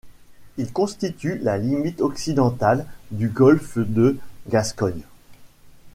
[0.57, 5.03] Il constitue la limite occidentale du golfe de Gascogne.